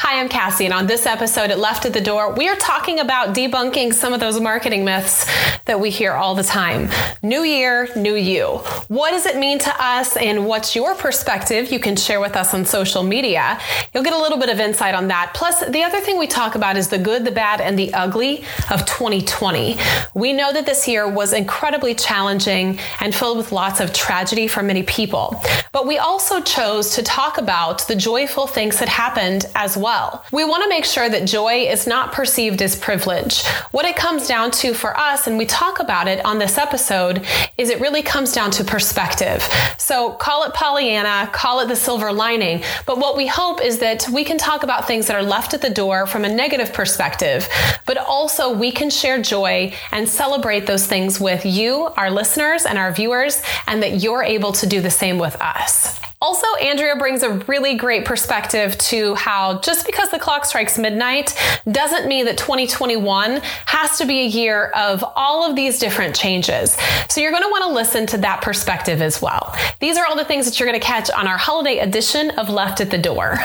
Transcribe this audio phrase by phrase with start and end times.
[0.00, 3.00] Hi, I'm Cassie, and on this episode at Left at the Door, we are talking
[3.00, 5.24] about debunking some of those marketing myths
[5.64, 6.90] that we hear all the time.
[7.22, 8.58] New year, new you.
[8.88, 11.72] What does it mean to us, and what's your perspective?
[11.72, 13.58] You can share with us on social media.
[13.94, 15.32] You'll get a little bit of insight on that.
[15.34, 18.44] Plus, the other thing we talk about is the good, the bad, and the ugly
[18.70, 19.78] of 2020.
[20.12, 24.62] We know that this year was incredibly challenging and filled with lots of tragedy for
[24.62, 25.42] many people.
[25.72, 30.24] But we also chose to talk about the joyful things that happened as well well.
[30.32, 33.46] We want to make sure that joy is not perceived as privilege.
[33.70, 37.24] What it comes down to for us, and we talk about it on this episode,
[37.56, 39.46] is it really comes down to perspective.
[39.78, 42.64] So call it Pollyanna, call it the silver lining.
[42.84, 45.62] But what we hope is that we can talk about things that are left at
[45.62, 47.48] the door from a negative perspective,
[47.86, 52.76] but also we can share joy and celebrate those things with you, our listeners, and
[52.76, 56.00] our viewers, and that you're able to do the same with us.
[56.20, 61.38] Also, Andrea brings a really great perspective to how just because the clock strikes midnight
[61.70, 66.76] doesn't mean that 2021 has to be a year of all of these different changes.
[67.10, 69.54] So you're going to want to listen to that perspective as well.
[69.78, 72.48] These are all the things that you're going to catch on our holiday edition of
[72.48, 73.38] Left at the Door.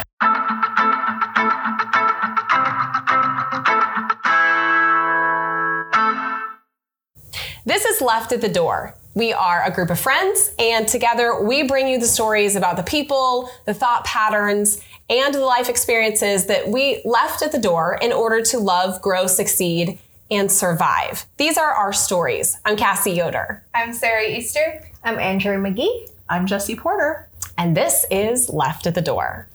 [7.66, 8.96] This is Left at the Door.
[9.14, 12.84] We are a group of friends, and together we bring you the stories about the
[12.84, 18.14] people, the thought patterns, and the life experiences that we left at the door in
[18.14, 21.26] order to love, grow, succeed, and survive.
[21.36, 22.58] These are our stories.
[22.64, 23.66] I'm Cassie Yoder.
[23.74, 24.90] I'm Sarah Easter.
[25.04, 26.10] I'm Andrea McGee.
[26.30, 27.28] I'm Jesse Porter.
[27.58, 29.50] And this is Left at the Door.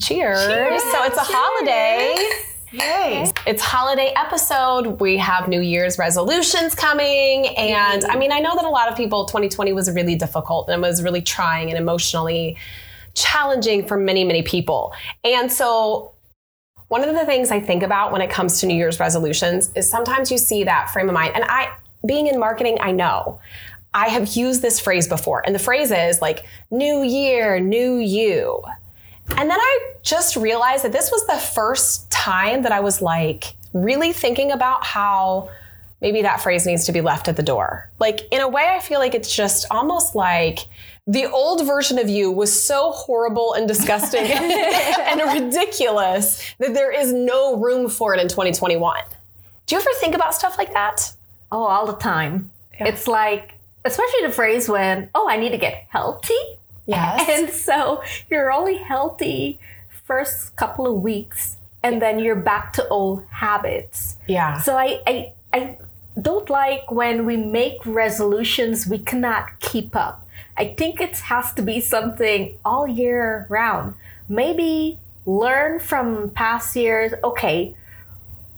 [0.00, 0.46] Cheers.
[0.46, 0.82] Cheers.
[0.82, 1.28] So it's a Cheers.
[1.30, 2.30] holiday.
[2.72, 3.32] Yay.
[3.46, 5.00] It's holiday episode.
[5.00, 7.48] We have New Year's resolutions coming.
[7.56, 10.80] And I mean, I know that a lot of people, 2020 was really difficult and
[10.80, 12.56] was really trying and emotionally
[13.14, 14.94] challenging for many, many people.
[15.24, 16.12] And so
[16.88, 19.90] one of the things I think about when it comes to New Year's resolutions is
[19.90, 21.34] sometimes you see that frame of mind.
[21.34, 21.72] And I,
[22.06, 23.40] being in marketing, I know.
[23.92, 25.42] I have used this phrase before.
[25.44, 28.62] And the phrase is like, new year, new you.
[29.36, 33.54] And then I just realized that this was the first time that I was like
[33.72, 35.50] really thinking about how
[36.00, 37.90] maybe that phrase needs to be left at the door.
[37.98, 40.60] Like, in a way, I feel like it's just almost like
[41.06, 47.12] the old version of you was so horrible and disgusting and ridiculous that there is
[47.12, 49.02] no room for it in 2021.
[49.66, 51.12] Do you ever think about stuff like that?
[51.52, 52.50] Oh, all the time.
[52.74, 52.88] Yeah.
[52.88, 56.34] It's like, especially the phrase when, oh, I need to get healthy.
[56.86, 57.28] Yes.
[57.28, 59.58] And so you're only healthy
[59.88, 64.16] first couple of weeks and then you're back to old habits.
[64.26, 64.60] Yeah.
[64.60, 65.78] So I, I, I
[66.20, 70.26] don't like when we make resolutions we cannot keep up.
[70.56, 73.94] I think it has to be something all year round.
[74.28, 77.14] Maybe learn from past years.
[77.24, 77.74] Okay,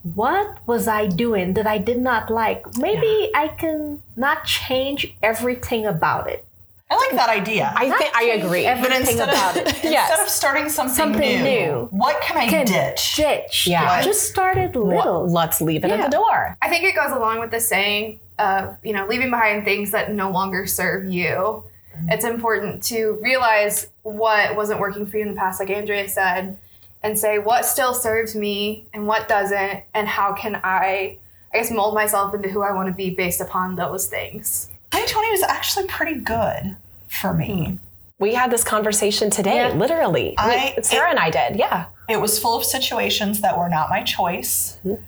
[0.02, 2.76] what was I doing that I did not like?
[2.76, 3.40] Maybe yeah.
[3.40, 6.44] I can not change everything about it.
[6.92, 7.72] I like that idea.
[7.74, 8.64] I think I agree.
[8.64, 10.10] But instead of, yes.
[10.10, 13.14] instead of starting something, something new, new, what can I can ditch?
[13.14, 13.66] Ditch.
[13.66, 14.02] Yeah.
[14.02, 15.26] Just started little.
[15.26, 15.96] let's leave it yeah.
[15.96, 16.56] at the door.
[16.60, 20.12] I think it goes along with the saying of, you know, leaving behind things that
[20.12, 21.64] no longer serve you.
[21.96, 22.10] Mm-hmm.
[22.10, 26.58] It's important to realize what wasn't working for you in the past, like Andrea said,
[27.02, 31.18] and say what still serves me and what doesn't, and how can I,
[31.54, 34.68] I guess, mold myself into who I want to be based upon those things.
[34.90, 36.76] 2020 was actually pretty good
[37.12, 37.64] for me.
[37.64, 37.76] Hmm.
[38.18, 39.72] We had this conversation today, yeah.
[39.74, 40.34] literally.
[40.38, 41.86] I, Sarah it, and I did, yeah.
[42.08, 44.78] It was full of situations that were not my choice.
[44.84, 45.02] Mm-hmm.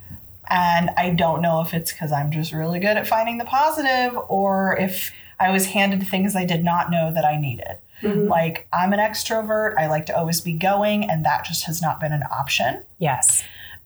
[0.51, 4.19] And I don't know if it's because I'm just really good at finding the positive
[4.29, 7.79] or if I was handed things I did not know that I needed.
[8.03, 8.29] Mm-hmm.
[8.29, 12.01] Like, I'm an extrovert, I like to always be going, and that just has not
[12.01, 12.85] been an option.
[12.99, 13.43] Yes.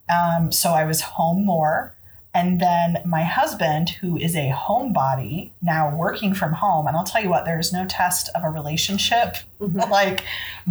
[0.09, 1.95] Um, so I was home more.
[2.39, 6.87] And then my husband, who is a homebody, now working from home.
[6.87, 9.81] And I'll tell you what, there's no test of a relationship mm-hmm.
[9.91, 10.23] like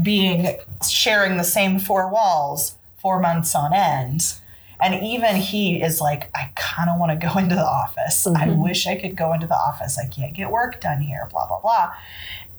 [0.01, 4.35] being sharing the same four walls four months on end.
[4.79, 8.23] And even he is like, I kind of want to go into the office.
[8.23, 8.37] Mm-hmm.
[8.37, 9.97] I wish I could go into the office.
[9.97, 11.91] I can't get work done here, blah, blah, blah.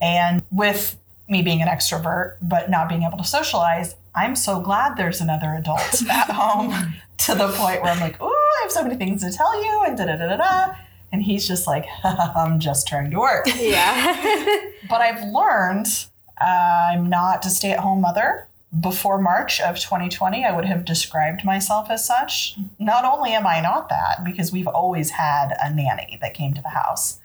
[0.03, 4.97] And with me being an extrovert, but not being able to socialize, I'm so glad
[4.97, 8.83] there's another adult at home to the point where I'm like, oh, I have so
[8.83, 10.75] many things to tell you, and da da da da da.
[11.13, 13.47] And he's just like, I'm just trying to work.
[13.57, 14.61] Yeah.
[14.91, 15.87] but I've learned
[16.41, 18.47] uh, I'm not a stay at home mother.
[18.81, 22.57] before March of 2020, I would have described myself as such.
[22.79, 26.61] Not only am I not that, because we've always had a nanny that came to
[26.63, 27.19] the house,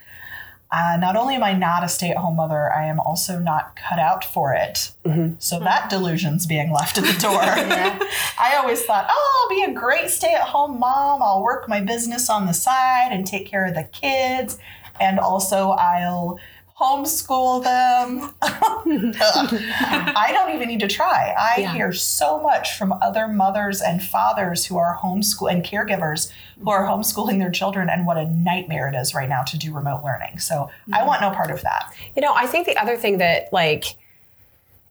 [0.73, 3.75] uh, not only am I not a stay at home mother, I am also not
[3.75, 4.91] cut out for it.
[5.37, 7.31] So that delusion's being left at the door.
[8.39, 11.21] I always thought, oh, I'll be a great stay at home mom.
[11.21, 14.57] I'll work my business on the side and take care of the kids.
[14.99, 16.39] And also, I'll
[16.79, 18.33] homeschool them.
[18.41, 21.35] I don't even need to try.
[21.37, 21.73] I Yeah.
[21.73, 26.85] hear so much from other mothers and fathers who are homeschool and caregivers who are
[26.85, 30.39] homeschooling their children and what a nightmare it is right now to do remote learning.
[30.39, 31.07] So I mm-hmm.
[31.07, 31.93] want no part of that.
[32.15, 33.97] You know, I think the other thing that like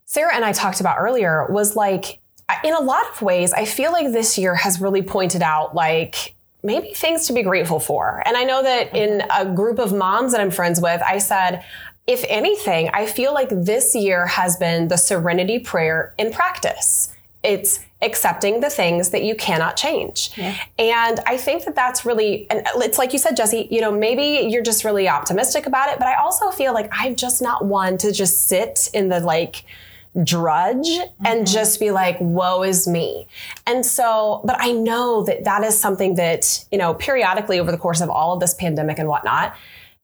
[0.05, 2.19] Sarah and I talked about earlier was like
[2.63, 6.35] in a lot of ways, I feel like this year has really pointed out like
[6.63, 8.23] maybe things to be grateful for.
[8.25, 11.63] And I know that in a group of moms that I'm friends with, I said,
[12.07, 17.13] if anything, I feel like this year has been the serenity prayer in practice.
[17.43, 20.31] It's accepting the things that you cannot change.
[20.77, 24.49] And I think that that's really, and it's like you said, Jesse, you know, maybe
[24.49, 27.97] you're just really optimistic about it, but I also feel like I'm just not one
[27.99, 29.63] to just sit in the like,
[30.21, 30.87] drudge
[31.25, 33.27] and just be like woe is me.
[33.65, 37.77] And so but i know that that is something that you know periodically over the
[37.77, 39.55] course of all of this pandemic and whatnot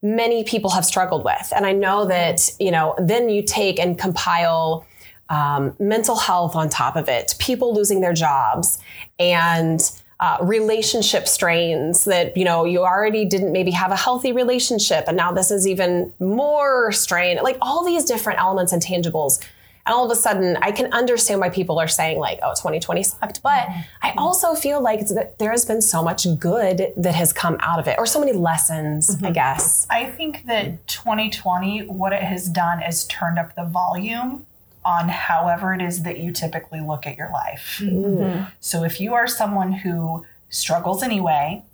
[0.02, 1.52] many people have struggled with.
[1.54, 4.86] And i know that you know then you take and compile
[5.28, 8.78] um, mental health on top of it people losing their jobs
[9.20, 9.80] and
[10.18, 15.16] uh, relationship strains that you know you already didn't maybe have a healthy relationship and
[15.16, 19.42] now this is even more strain like all these different elements and tangibles
[19.90, 23.02] and all of a sudden i can understand why people are saying like oh 2020
[23.02, 23.42] sucked.
[23.42, 23.80] But mm-hmm.
[24.02, 25.00] i also feel like
[25.38, 28.32] there has been so much good that has come out of it or so many
[28.32, 29.32] lessons i mm-hmm.
[29.32, 29.86] guess.
[29.90, 34.46] I think that 2020, what it has done is turned up the volume
[34.84, 37.80] on however it is that you typically look at your life.
[37.82, 38.44] Mm-hmm.
[38.60, 41.64] So if you are someone who struggles anyway,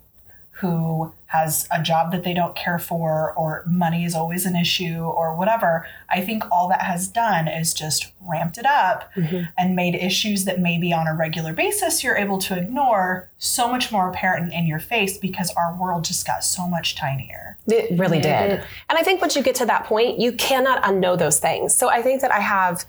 [0.51, 4.99] who has a job that they don't care for, or money is always an issue,
[4.99, 9.11] or whatever, I think all that has done is just ramped it up
[9.57, 13.91] and made issues that maybe on a regular basis you're able to ignore so much
[13.91, 17.57] more apparent in your face because our world just got so much tinier.
[17.67, 18.55] It really Yeah, it did.
[18.57, 18.67] did.
[18.89, 21.75] And I think once you get to that point, you cannot unknow those things.
[21.75, 22.85] So I think that I have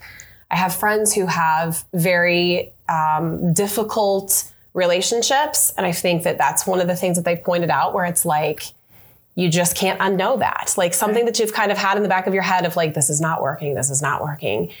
[0.51, 6.79] I have friends who have very um, difficult relationships, and I think that that's one
[6.79, 8.73] of the things that they've pointed out where it's like
[9.35, 10.73] you just can't unknow that.
[10.77, 12.93] Like something that you've kind of had in the back of your head of like
[12.93, 14.71] this is not working, this is not working.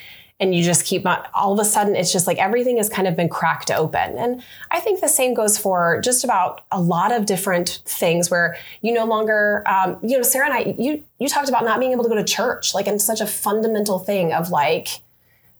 [0.41, 3.09] And you just keep on, all of a sudden, it's just like everything has kind
[3.09, 4.17] of been cracked open.
[4.17, 4.41] And
[4.71, 8.93] I think the same goes for just about a lot of different things where you
[8.93, 12.03] no longer, um, you know, Sarah and I, you you talked about not being able
[12.03, 15.01] to go to church, like, and such a fundamental thing of like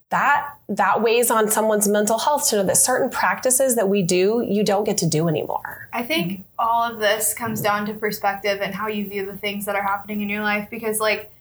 [0.10, 4.44] that that weighs on someone's mental health to know that certain practices that we do,
[4.48, 5.88] you don't get to do anymore.
[5.94, 9.66] I think all of this comes down to perspective and how you view the things
[9.66, 11.32] that are happening in your life because, like,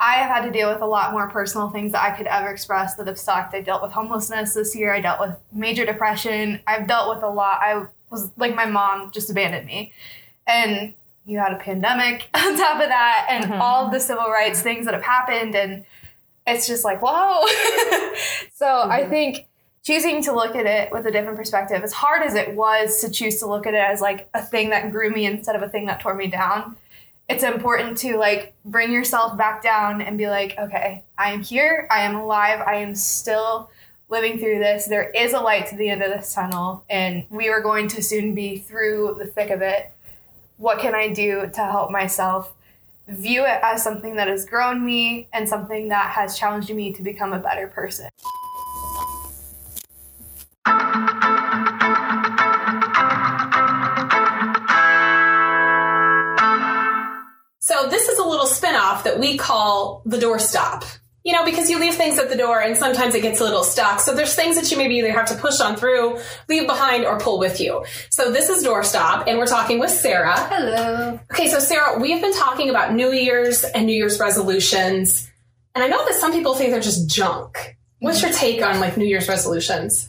[0.00, 2.48] I have had to deal with a lot more personal things that I could ever
[2.48, 3.52] express that have sucked.
[3.52, 4.94] I dealt with homelessness this year.
[4.94, 6.60] I dealt with major depression.
[6.68, 7.58] I've dealt with a lot.
[7.60, 9.92] I was like, my mom just abandoned me.
[10.46, 10.94] And
[11.26, 13.60] you had a pandemic on top of that, and mm-hmm.
[13.60, 15.56] all of the civil rights things that have happened.
[15.56, 15.84] And
[16.48, 17.46] it's just like, whoa.
[18.54, 19.10] so I mm-hmm.
[19.10, 19.48] think
[19.82, 23.10] choosing to look at it with a different perspective, as hard as it was to
[23.10, 25.68] choose to look at it as like a thing that grew me instead of a
[25.68, 26.76] thing that tore me down,
[27.28, 31.86] it's important to like bring yourself back down and be like, okay, I am here,
[31.90, 33.70] I am alive, I am still
[34.08, 34.86] living through this.
[34.86, 38.02] There is a light to the end of this tunnel, and we are going to
[38.02, 39.92] soon be through the thick of it.
[40.56, 42.52] What can I do to help myself
[43.08, 47.02] view it as something that has grown me and something that has challenged me to
[47.02, 48.08] become a better person?
[57.60, 60.97] So this is a little spin-off that we call the doorstop.
[61.24, 63.64] You know, because you leave things at the door and sometimes it gets a little
[63.64, 64.00] stuck.
[64.00, 67.18] So there's things that you maybe either have to push on through, leave behind, or
[67.18, 67.84] pull with you.
[68.10, 70.36] So this is doorstop, and we're talking with Sarah.
[70.36, 71.20] Hello.
[71.32, 75.30] Okay, so Sarah, we have been talking about New Year's and New Year's resolutions.
[75.74, 77.76] And I know that some people think they're just junk.
[78.00, 80.08] What's your take on like New Year's resolutions?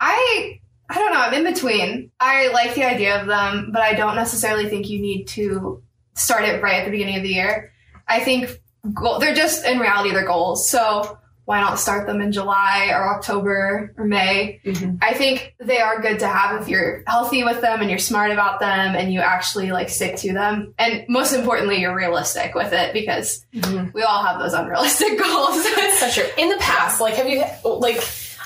[0.00, 0.58] I
[0.90, 1.20] I don't know.
[1.20, 2.10] I'm in between.
[2.18, 5.82] I like the idea of them, but I don't necessarily think you need to
[6.14, 7.72] start it right at the beginning of the year.
[8.08, 8.60] I think
[8.94, 10.68] goal, they're just in reality they're goals.
[10.68, 11.18] So
[11.50, 14.60] why not start them in July or October or May?
[14.64, 14.98] Mm-hmm.
[15.02, 18.30] I think they are good to have if you're healthy with them and you're smart
[18.30, 20.74] about them and you actually like stick to them.
[20.78, 23.90] And most importantly, you're realistic with it because mm-hmm.
[23.92, 25.64] we all have those unrealistic goals.
[25.98, 26.30] So true.
[26.38, 27.96] In the past, like, have you like?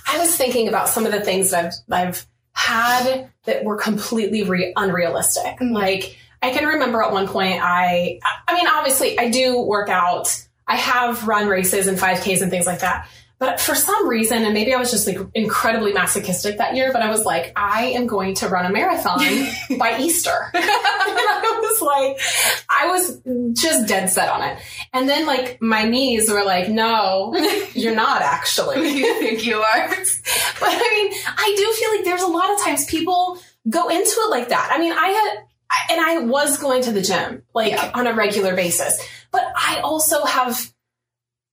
[0.06, 4.44] I was thinking about some of the things that I've, I've had that were completely
[4.44, 5.58] re- unrealistic.
[5.58, 5.74] Mm-hmm.
[5.74, 10.46] Like I can remember at one point, I, I mean, obviously I do work out.
[10.66, 13.08] I have run races and 5Ks and things like that.
[13.38, 17.00] But for some reason, and maybe I was just like incredibly masochistic that year, but
[17.00, 19.18] I was like, I am going to run a marathon
[19.78, 20.50] by Easter.
[20.54, 22.20] and I was like,
[22.68, 23.20] I was
[23.58, 24.58] just dead set on it.
[24.92, 27.34] And then like my knees were like, no,
[27.72, 28.86] you're not actually.
[28.98, 29.88] you think you are?
[29.88, 34.04] But I mean, I do feel like there's a lot of times people go into
[34.04, 34.70] it like that.
[34.72, 35.44] I mean, I had,
[35.90, 37.90] and I was going to the gym like Yeah.
[37.94, 39.00] on a regular basis,
[39.30, 40.72] but I also have,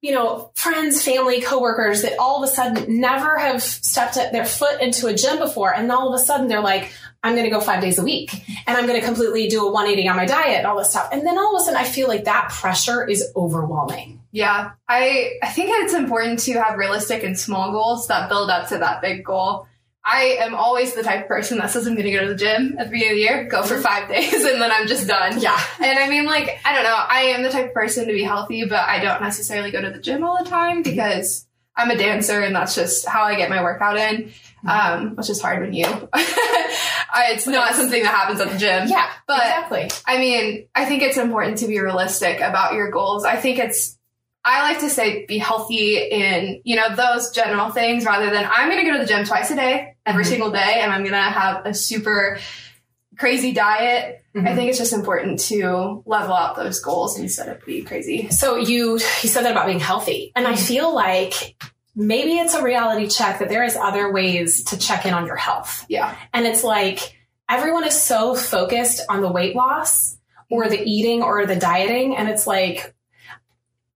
[0.01, 4.81] you know, friends, family, coworkers that all of a sudden never have stepped their foot
[4.81, 5.73] into a gym before.
[5.73, 6.91] And all of a sudden they're like,
[7.23, 8.33] I'm going to go five days a week
[8.65, 11.09] and I'm going to completely do a 180 on my diet and all this stuff.
[11.11, 14.21] And then all of a sudden I feel like that pressure is overwhelming.
[14.31, 18.69] Yeah, I I think it's important to have realistic and small goals that build up
[18.69, 19.67] to that big goal.
[20.03, 22.36] I am always the type of person that says I'm going to go to the
[22.36, 25.08] gym at the beginning of the year, go for five days, and then I'm just
[25.08, 25.39] done.
[25.39, 25.60] Yeah.
[25.79, 26.96] And I mean, like, I don't know.
[26.96, 29.91] I am the type of person to be healthy, but I don't necessarily go to
[29.91, 33.50] the gym all the time because I'm a dancer and that's just how I get
[33.50, 34.31] my workout in,
[34.67, 35.86] um, which is hard when you.
[36.13, 38.88] it's not something that happens at the gym.
[38.88, 39.89] Yeah, But- exactly.
[40.05, 43.24] I mean, I think it's important to be realistic about your goals.
[43.24, 43.98] I think it's,
[44.43, 48.69] I like to say be healthy in, you know, those general things rather than I'm
[48.69, 50.27] going to go to the gym twice a day, every Mhm.
[50.27, 52.39] single day, and I'm going to have a super
[53.17, 54.24] crazy diet.
[54.36, 54.55] I Mhm.
[54.55, 58.29] think it's just important to level out those goals instead of be crazy.
[58.31, 61.55] So you you said that about being healthy, and I feel like
[61.95, 65.36] maybe it's a reality check that there is other ways to check in on your
[65.36, 65.86] health.
[65.89, 66.15] Yeah.
[66.33, 67.15] And it's like
[67.50, 70.17] everyone is so focused on the weight loss
[70.50, 72.95] or the eating or the dieting, and it's like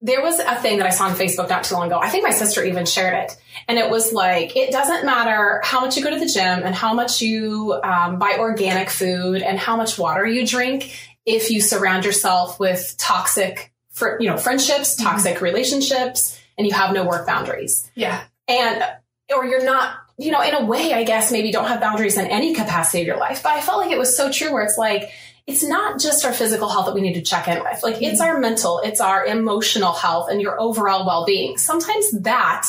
[0.05, 1.99] there was a thing that I saw on Facebook not too long ago.
[1.99, 3.35] I think my sister even shared it.
[3.67, 6.75] And it was like, it doesn't matter how much you go to the gym and
[6.75, 10.95] how much you um, buy organic food and how much water you drink
[11.25, 16.93] if you surround yourself with toxic, fr- you know, friendships, toxic relationships, and you have
[16.93, 17.89] no work boundaries.
[17.95, 18.23] Yeah.
[18.47, 18.83] And,
[19.35, 22.27] or you're not, you know, in a way, I guess maybe don't have boundaries in
[22.27, 23.41] any capacity of your life.
[23.41, 25.09] But I felt like it was so true where it's like,
[25.47, 27.83] it's not just our physical health that we need to check in with.
[27.83, 28.31] Like it's mm-hmm.
[28.31, 31.57] our mental, it's our emotional health and your overall well-being.
[31.57, 32.67] Sometimes that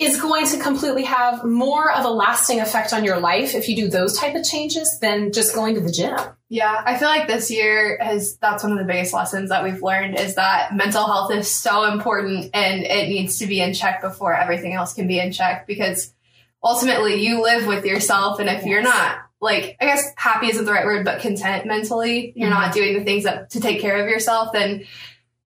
[0.00, 3.76] is going to completely have more of a lasting effect on your life if you
[3.76, 6.16] do those type of changes than just going to the gym.
[6.48, 9.82] Yeah, I feel like this year has that's one of the biggest lessons that we've
[9.82, 14.00] learned is that mental health is so important and it needs to be in check
[14.00, 16.12] before everything else can be in check because
[16.64, 20.72] ultimately you live with yourself and if you're not like I guess happy isn't the
[20.72, 22.60] right word but content mentally, you're mm-hmm.
[22.60, 24.84] not doing the things that to take care of yourself then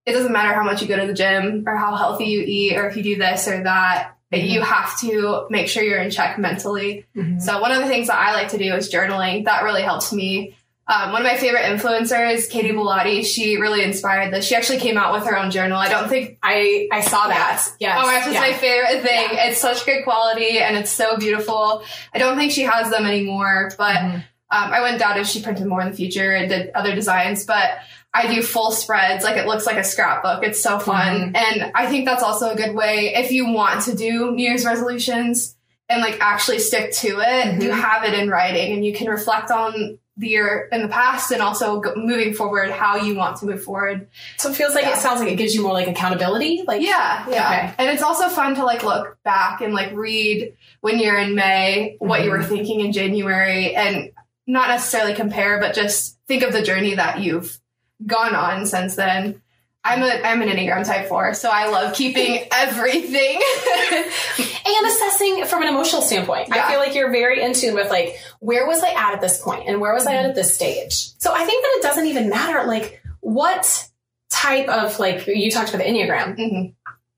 [0.06, 2.76] it doesn't matter how much you go to the gym or how healthy you eat
[2.76, 4.16] or if you do this or that.
[4.32, 4.46] Mm-hmm.
[4.46, 7.06] You have to make sure you're in check mentally.
[7.16, 7.38] Mm-hmm.
[7.38, 9.44] So one of the things that I like to do is journaling.
[9.44, 10.56] That really helps me.
[10.86, 14.44] Um, one of my favorite influencers, Katie Bellotti, she really inspired this.
[14.46, 15.78] She actually came out with her own journal.
[15.78, 16.38] I don't think.
[16.42, 17.66] I, I saw that.
[17.80, 17.98] Yes.
[18.02, 18.40] Oh my gosh, Yeah.
[18.40, 19.28] my favorite thing.
[19.32, 21.82] It's such good quality and it's so beautiful.
[22.12, 24.14] I don't think she has them anymore, but Mhm.
[24.16, 27.46] um, I wouldn't doubt if she printed more in the future and did other designs.
[27.46, 27.78] But
[28.12, 30.44] I do full spreads, like it looks like a scrapbook.
[30.44, 33.96] It's so fun, and I think that's also a good way if you want to
[33.96, 35.56] do New Year's resolutions
[35.88, 37.60] and like actually stick to it.
[37.62, 37.80] You Mhm.
[37.80, 41.42] have it in writing, and you can reflect on the year in the past and
[41.42, 44.08] also go, moving forward how you want to move forward.
[44.36, 44.94] So it feels like Yeah.
[44.94, 46.62] it sounds like it gives you more like accountability.
[46.66, 47.48] Like Yeah, yeah.
[47.48, 47.74] Okay.
[47.78, 51.96] And it's also fun to like look back and like read when you're in May
[51.98, 52.48] what you were mm-hmm.
[52.48, 54.10] thinking in January and
[54.46, 57.58] not necessarily compare, but just think of the journey that you've
[58.06, 59.40] gone on since then.
[59.84, 63.38] I'm a I'm an Enneagram type four, so I love keeping everything.
[64.38, 66.48] and assessing from an emotional standpoint.
[66.50, 69.40] I feel like you're very in tune with like where was I at at this
[69.40, 71.10] point and where was I at at this stage.
[71.18, 73.88] So I think that it doesn't even matter like what
[74.30, 76.36] type of like you talked about the enneagram.
[76.38, 76.74] Mhm.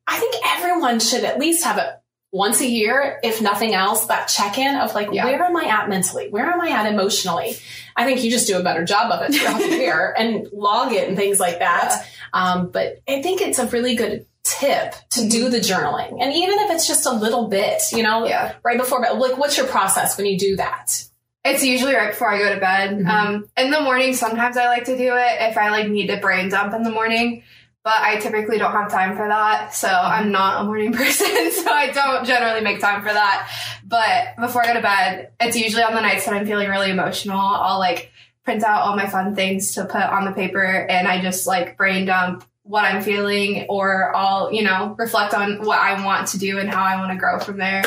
[0.09, 1.87] I think everyone should at least have it
[2.33, 5.25] once a year, if nothing else, that check in of like Yeah.
[5.25, 6.29] where am I at mentally?
[6.29, 7.57] Where am I at emotionally?
[7.97, 10.93] I think you just do a better job of it throughout the year and log
[10.93, 12.05] it and things like that.
[12.33, 16.19] Um, but I think it's a really good tip to do the journaling.
[16.23, 18.55] And even if it's just a little bit, you know, yeah.
[18.63, 21.03] right before bed, like what's your process when you do that?
[21.45, 22.91] It's usually right before I go to bed.
[22.99, 23.07] Mhm.
[23.09, 26.17] Um, in the morning, sometimes I like to do it if I like need to
[26.19, 27.45] brain dump in the morning,
[27.87, 29.73] but I typically don't have time for that.
[29.73, 33.49] So I'm not a morning person, so I don't generally make time for that.
[33.85, 36.91] But before I go to bed, it's usually on the nights that I'm feeling really
[36.91, 37.39] emotional.
[37.39, 38.11] I'll like
[38.43, 41.77] print out all my fun things to put on the paper and I just like
[41.77, 46.41] brain dump what I'm feeling or I'll, you know, reflect on what I want to
[46.41, 47.85] do and how I want to grow from there.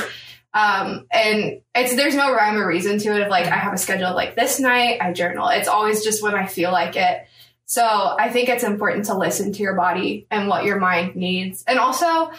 [0.53, 3.77] Um, and it's there's no rhyme or reason to it of like I have a
[3.77, 5.49] schedule like this night I journal.
[5.49, 7.25] It's always just when I feel like it.
[7.69, 11.63] So I think it's important to listen to your body and what your mind needs.
[11.67, 12.31] And also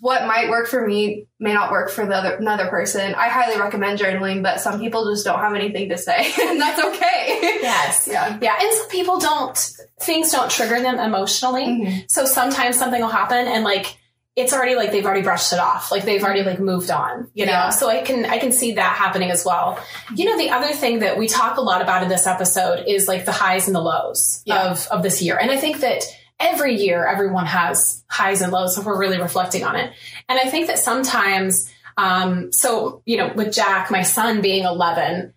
[0.00, 3.14] what might work for me may not work for the other, another person.
[3.14, 6.84] I highly recommend journaling, but some people just don't have anything to say, and that's
[6.84, 7.58] okay.
[7.62, 8.06] Yes.
[8.18, 8.38] Yeah.
[8.42, 8.56] Yeah.
[8.60, 9.56] And some people don't,
[10.00, 11.64] things don't trigger them emotionally.
[11.64, 11.98] Mm-hmm.
[12.08, 13.97] So sometimes something will happen and like,
[14.38, 15.90] it's already like they've already brushed it off.
[15.90, 17.50] Like they've already like moved on, you know?
[17.52, 17.70] Yeah.
[17.70, 19.78] So I can, I can see that happening as well.
[20.14, 23.08] You know, the other thing that we talk a lot about in this episode is
[23.08, 24.70] like the highs and the lows Yeah.
[24.70, 25.36] of, of this year.
[25.36, 26.04] And I think that
[26.38, 29.92] every year everyone has highs and lows if we're really reflecting on it.
[30.28, 35.34] And I think that sometimes, um, so, you know, with Jack, my son being 11,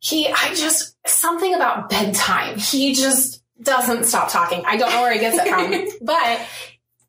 [0.00, 2.58] he, I just, something about bedtime.
[2.58, 4.64] He just doesn't stop talking.
[4.66, 6.40] I don't know where he gets it from, but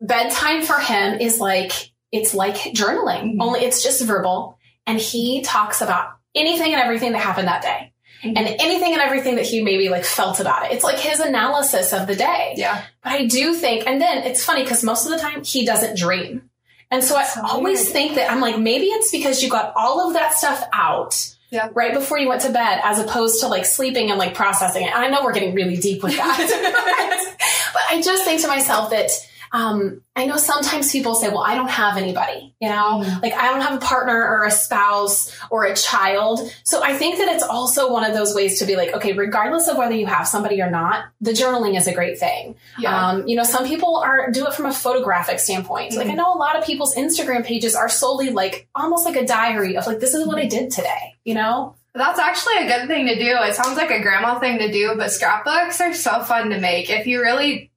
[0.03, 1.71] bedtime for him is like,
[2.11, 3.37] it's like journaling, Mhm.
[3.41, 4.57] only it's just verbal.
[4.85, 7.91] And he talks about anything and everything that happened that day.
[8.23, 8.33] Mhm.
[8.37, 10.71] And anything and everything that he maybe like felt about it.
[10.73, 12.53] It's like his analysis of the day.
[12.57, 12.81] Yeah.
[13.03, 15.97] But I do think, and then it's funny because most of the time he doesn't
[15.97, 16.49] dream.
[16.91, 17.93] And so I So always weird.
[17.93, 21.15] think that I'm like, maybe it's because you got all of that stuff out
[21.49, 21.69] Yeah.
[21.73, 24.93] right before you went to bed as opposed to like sleeping and like processing it.
[24.93, 26.37] And I know we're getting really deep with that.
[27.73, 29.09] but I just think to myself that
[29.53, 33.21] um, I know sometimes people say, well, I don't have anybody, you know, Mhm.
[33.21, 36.51] like I don't have a partner or a spouse or a child.
[36.63, 39.67] So I think that it's also one of those ways to be like, okay, regardless
[39.67, 42.55] of whether you have somebody or not, the journaling is a great thing.
[42.79, 43.09] Yeah.
[43.09, 45.93] Um, you know, some people are do it from a photographic standpoint.
[45.95, 49.25] Like I know a lot of people's Instagram pages are solely like almost like a
[49.25, 51.75] diary of like, this is what I did today, you know?
[51.95, 53.37] That's actually a good thing to do.
[53.41, 56.89] It sounds like a grandma thing to do, but scrapbooks are so fun to make.
[56.89, 57.69] If you really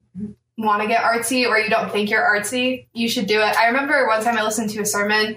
[0.59, 3.57] want to get artsy or you don't think you're artsy, you should do it.
[3.57, 5.37] I remember one time I listened to a sermon,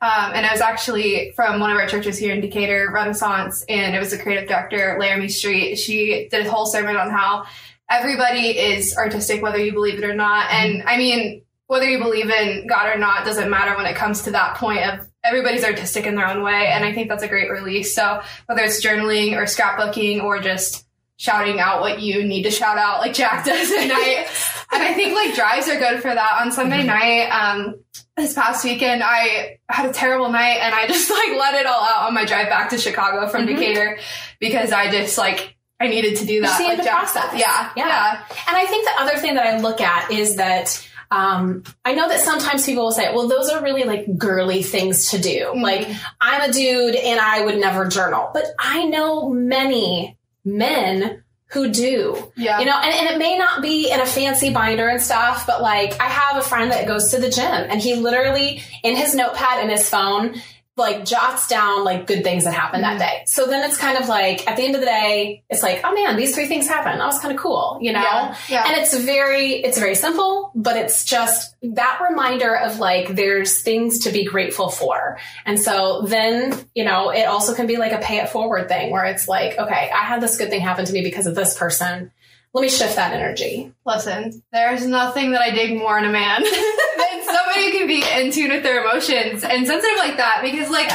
[0.00, 3.94] um, and it was actually from one of our churches here in Decatur, Renaissance, and
[3.94, 5.76] it was the creative director, Laramie Street.
[5.76, 7.46] She did a whole sermon on how
[7.88, 10.50] everybody is artistic, whether you believe it or not.
[10.50, 14.22] And I mean, whether you believe in God or not doesn't matter when it comes
[14.22, 16.68] to that point of everybody's artistic in their own way.
[16.68, 17.94] And I think that's a great release.
[17.94, 20.85] So whether it's journaling or scrapbooking or just
[21.18, 24.26] shouting out what you need to shout out like Jack does at night.
[24.72, 26.42] and I think like drives are good for that.
[26.42, 27.76] On Sunday night, um,
[28.16, 31.82] this past weekend, I had a terrible night and I just like let it all
[31.82, 33.56] out on my drive back to Chicago from Mhm.
[33.58, 33.98] Decatur
[34.40, 36.60] because I just like, I needed to do that.
[36.60, 37.30] Like Jack process.
[37.30, 37.38] said.
[37.40, 37.70] Yeah.
[37.76, 37.86] Yeah.
[37.86, 38.24] Yeah.
[38.48, 42.08] And I think the other thing that I look at is that um, I know
[42.08, 45.52] that sometimes people will say, well, those are really like girly things to do.
[45.54, 45.62] Mhm.
[45.62, 45.88] Like,
[46.20, 48.30] I'm a dude and I would never journal.
[48.34, 52.32] But I know many men who do.
[52.36, 52.58] Yeah.
[52.58, 55.62] You know, and, and it may not be in a fancy binder and stuff, but
[55.62, 59.14] like I have a friend that goes to the gym and he literally in his
[59.14, 60.40] notepad in his phone
[60.76, 63.18] like jots down like good things that happened that mm-hmm.
[63.18, 63.22] day.
[63.26, 65.94] So then it's kind of like at the end of the day, it's like, oh
[65.94, 67.00] man, these three things happened.
[67.00, 68.02] That was kind of cool, you know?
[68.02, 68.36] Yeah.
[68.48, 68.64] Yeah.
[68.66, 74.00] And it's very it's very simple, but it's just that reminder of like there's things
[74.00, 75.18] to be grateful for.
[75.46, 78.90] And so then, you know, it also can be like a pay it forward thing
[78.90, 81.56] where it's like, okay, I had this good thing happen to me because of this
[81.56, 82.12] person.
[82.56, 83.70] Let me shift that energy.
[83.84, 88.02] Listen, there's nothing that I dig more in a man than somebody who can be
[88.02, 90.90] in tune with their emotions and sensitive like that because, like,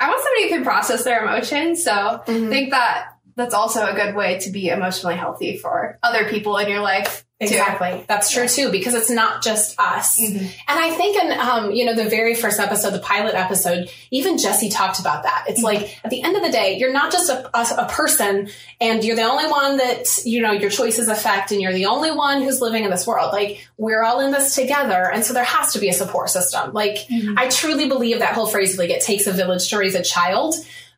[0.00, 1.84] I want somebody who can process their emotions.
[1.84, 6.28] So I think that that's also a good way to be emotionally healthy for other
[6.28, 7.24] people in your life.
[7.38, 7.46] Too.
[7.48, 8.02] Exactly.
[8.08, 10.18] That's true too, because it's not just us.
[10.18, 10.38] Mhm.
[10.38, 14.38] And I think in, um, you know, the very first episode, the pilot episode, even
[14.38, 15.44] Jesse talked about that.
[15.46, 18.48] It's like, at the end of the day, you're not just a, a, a person
[18.80, 22.10] and you're the only one that, you know, your choices affect and you're the only
[22.10, 23.32] one who's living in this world.
[23.32, 25.10] Like, we're all in this together.
[25.12, 26.72] And so there has to be a support system.
[26.72, 26.98] Like,
[27.36, 30.54] I truly believe that whole phrase, like, it takes a village to raise a child.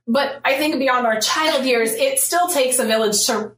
[0.07, 3.53] But I think beyond our child years, it still takes a village to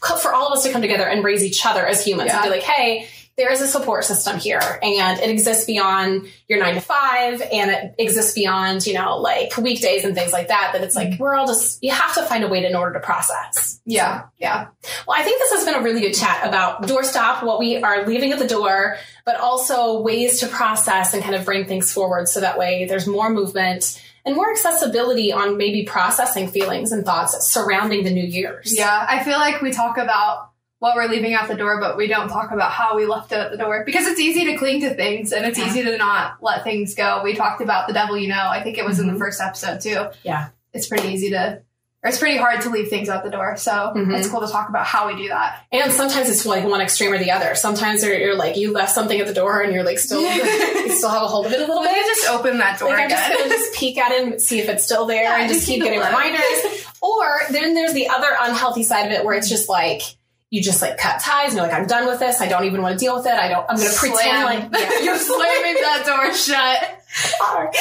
[0.00, 2.50] for all of us to come together and raise each other as humans and be
[2.50, 3.08] like, hey,
[3.38, 7.70] there is a support system here and it exists beyond your nine to five and
[7.70, 10.70] it exists beyond, you know, like weekdays and things like that.
[10.72, 11.22] That it's like, mm-hmm.
[11.22, 13.80] we're all just, you have to find a way to, in order to process.
[13.86, 14.24] Yeah.
[14.38, 14.66] Yeah.
[15.06, 18.06] Well, I think this has been a really good chat about doorstop, what we are
[18.06, 22.28] leaving at the door, but also ways to process and kind of bring things forward
[22.28, 27.46] so that way there's more movement and more accessibility on maybe processing feelings and thoughts
[27.46, 28.76] surrounding the new year's.
[28.76, 29.06] Yeah.
[29.08, 32.28] I feel like we talk about what we're leaving out the door, but we don't
[32.28, 34.94] talk about how we left it at the door because it's easy to cling to
[34.94, 35.66] things and it's Yeah.
[35.66, 37.22] easy to not let things go.
[37.24, 39.14] We talked about the devil, you know, I think it was in Mhm.
[39.14, 40.06] the first episode too.
[40.22, 40.48] Yeah.
[40.74, 41.62] It's pretty easy to
[42.04, 43.56] it's pretty hard to leave things out the door.
[43.56, 44.12] So mm-hmm.
[44.12, 45.66] it's cool to talk about how we do that.
[45.72, 47.56] And sometimes it's like one extreme or the other.
[47.56, 50.90] Sometimes you're, you're like you left something at the door and you're like still you
[50.90, 52.06] still have a hold of it a little bit.
[52.06, 54.68] just open that door Like I'm just gonna just peek at it and see if
[54.68, 56.06] it's still there Yeah, and just keep getting low.
[56.06, 56.86] reminders.
[57.02, 60.02] or then there's the other unhealthy side of it where it's just like
[60.50, 62.40] you just like cut ties and you're like, I'm done with this.
[62.40, 63.34] I don't even want to deal with it.
[63.34, 66.94] I don't I'm gonna pretend like yeah, You're slamming that door shut.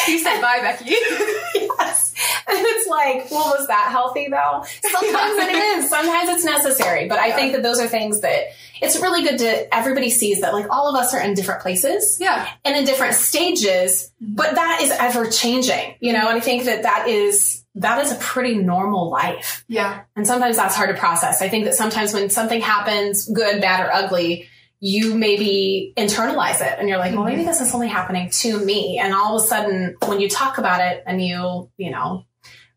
[0.07, 0.85] You said bye, Becky.
[0.89, 1.96] yes.
[2.49, 4.63] And it's like, well, was that healthy though?
[4.63, 5.89] Sometimes it is.
[5.89, 7.07] Sometimes it's necessary.
[7.07, 8.47] But I think that those are things that
[8.81, 12.17] it's really good to everybody sees that like all of us are in different places
[12.19, 12.47] yeah.
[12.63, 16.83] and in different stages, but that is ever changing, you know, and I think that
[16.83, 19.65] that is, that is a pretty normal life.
[19.67, 20.03] Yeah.
[20.15, 21.41] And sometimes that's hard to process.
[21.41, 24.47] I think that sometimes when something happens, good, bad, or ugly,
[24.79, 27.47] you maybe internalize it and you're like, well, maybe mm-hmm.
[27.47, 28.99] this is only happening to me.
[28.99, 32.25] And all of a sudden, when you talk about it and you, you know,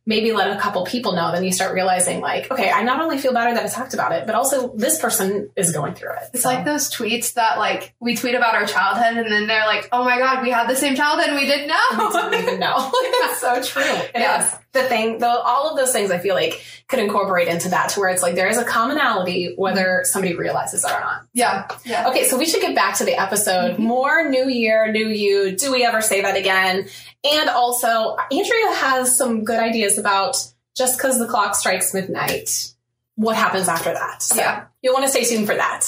[0.07, 3.19] maybe let a couple people know, then you start realizing, like, okay, I not only
[3.19, 6.31] feel better that I talked about it, but also this person is going through it.
[6.33, 9.89] It's like those tweets that like we tweet about our childhood and then they're like,
[9.93, 12.31] oh my god, we had the same childhood and we didn't know.
[12.31, 12.91] We didn't even know.
[13.31, 13.83] It's so true.
[13.83, 14.59] It is Yeah.
[14.73, 18.01] The thing, though, all of those things I feel like could incorporate into that to
[18.01, 21.23] where it's like there is a commonality whether somebody realizes it or not.
[21.33, 21.69] yeah.
[21.85, 22.09] Yeah.
[22.09, 23.75] Okay, so we should get back to the episode.
[23.75, 23.83] Mm-hmm.
[23.85, 25.57] More new year, new you.
[25.57, 26.89] Do we ever say that again?
[27.23, 30.37] And also, Andrea has some good ideas about
[30.77, 32.73] just because the clock strikes midnight,
[33.15, 34.23] what happens after that.
[34.23, 34.65] So Yeah.
[34.83, 35.87] you'll want to stay tuned for that.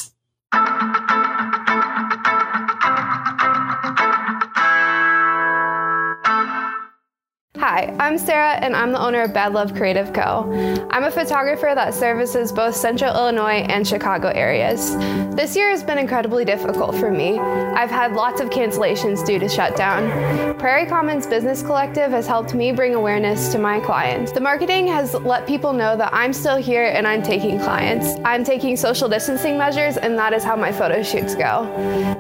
[7.62, 10.50] Hi, I'm Sarah, and I'm the owner of Bad Love Creative Co.
[10.90, 14.96] I'm a photographer that services both Central Illinois and Chicago areas.
[15.36, 17.38] This year has been incredibly difficult for me.
[17.38, 20.58] I've had lots of cancellations due to shutdown.
[20.58, 24.32] Prairie Commons Business Collective has helped me bring awareness to my clients.
[24.32, 28.18] The marketing has let people know that I'm still here and I'm taking clients.
[28.24, 31.68] I'm taking social distancing measures, and that is how my photo shoots go.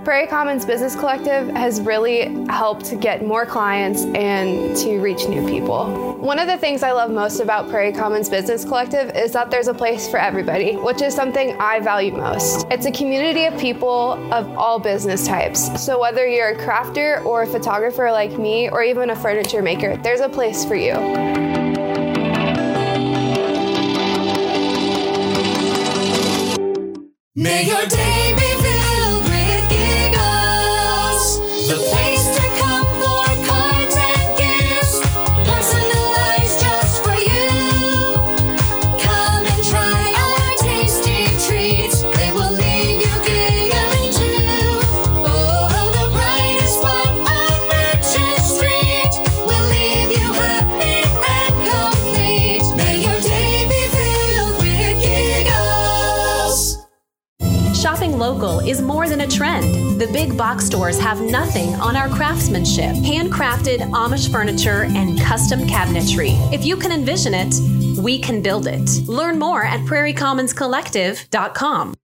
[0.04, 6.14] Prairie Commons Business Collective has really helped get more clients and to reach new people.
[6.18, 9.68] One of the things I love most about Prairie Commons Business Collective is that there's
[9.68, 12.66] a place for everybody, which is something I value most.
[12.70, 15.82] It's a community of people of all business types.
[15.82, 19.96] So whether you're a crafter or a photographer like me, or even a furniture maker,
[19.96, 20.92] there's a place for you.
[27.34, 28.51] May your day be
[58.66, 60.00] is more than a trend.
[60.00, 66.52] The big box stores have nothing on our craftsmanship, handcrafted Amish furniture, and custom cabinetry.
[66.52, 67.54] If you can envision it,
[68.00, 68.88] we can build it.
[69.08, 71.94] Learn more at prairiecommonscollective.com.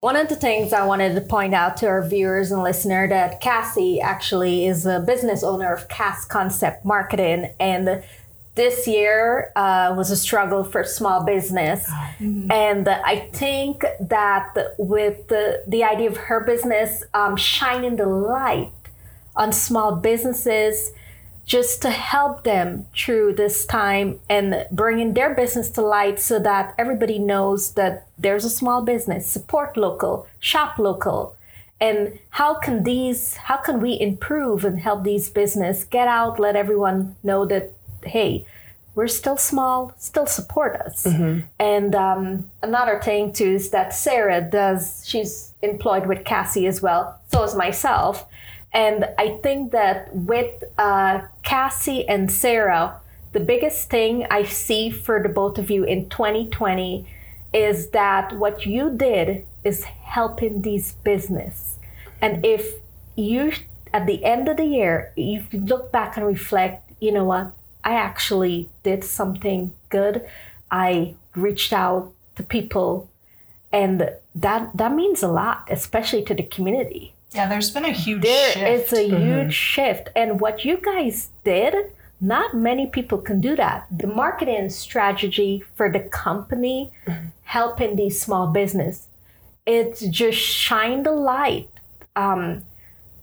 [0.00, 3.40] One of the things I wanted to point out to our viewers and listener that
[3.40, 8.04] Cassie actually is a business owner of Cass Concept Marketing, and
[8.56, 11.88] this year uh, was a struggle for small business.
[12.50, 18.72] And I think that with the, the idea of her business um, shining the light
[19.36, 20.92] on small businesses
[21.44, 26.74] just to help them through this time and bringing their business to light so that
[26.76, 31.36] everybody knows that there's a small business support local shop local.
[31.78, 36.56] And how can these how can we improve and help these business get out let
[36.56, 37.75] everyone know that
[38.08, 38.46] hey
[38.94, 41.04] we're still small still support us.
[41.60, 47.18] And um, another thing too is that sarah does she's employed with cassie as well
[47.30, 48.26] so is myself.
[48.72, 53.00] And I think that with uh, Cassie and Sarah,
[53.32, 57.06] the biggest thing I see for the both of you in 2020
[57.52, 61.78] is that what you did is helping these business.
[62.20, 62.74] And if
[63.14, 63.52] you,
[63.92, 67.52] at the end of the year, if you look back and reflect, you know what,
[67.86, 70.14] I actually did something good.
[70.70, 73.08] I reached out to people,
[73.72, 78.22] and that that means a lot, especially to the community Yeah, there's been a huge
[78.22, 78.92] there shift.
[78.92, 81.74] is a huge shift and what you guys did
[82.18, 86.78] not many people can do that the marketing strategy for the company
[87.56, 89.08] helping these small business
[89.66, 91.68] it's just shine the light
[92.14, 92.62] um,